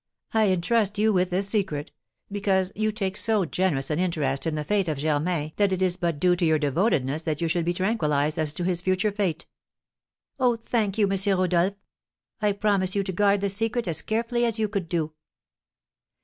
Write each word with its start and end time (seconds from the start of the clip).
I 0.33 0.47
entrust 0.49 0.97
you 0.97 1.13
with 1.13 1.29
the 1.29 1.43
secret, 1.43 1.91
because 2.31 2.71
you 2.73 2.91
take 2.91 3.15
so 3.15 3.45
generous 3.45 3.91
an 3.91 3.99
interest 3.99 4.47
in 4.47 4.55
the 4.55 4.63
fate 4.63 4.87
of 4.87 4.97
Germain 4.97 5.51
that 5.57 5.71
it 5.71 5.79
is 5.79 5.95
but 5.95 6.19
due 6.19 6.35
to 6.37 6.43
your 6.43 6.57
devotedness 6.57 7.21
that 7.21 7.39
you 7.39 7.47
should 7.47 7.65
be 7.65 7.73
tranquillised 7.75 8.39
as 8.39 8.51
to 8.53 8.63
his 8.63 8.81
future 8.81 9.11
fate." 9.11 9.45
"Oh, 10.39 10.55
thank 10.55 10.97
you, 10.97 11.07
M. 11.07 11.19
Rodolph! 11.37 11.75
I 12.41 12.51
promise 12.51 12.95
you 12.95 13.03
to 13.03 13.11
guard 13.11 13.41
the 13.41 13.49
secret 13.51 13.87
as 13.87 14.01
carefully 14.01 14.43
as 14.43 14.57
you 14.57 14.67
could 14.67 14.89
do." 14.89 15.13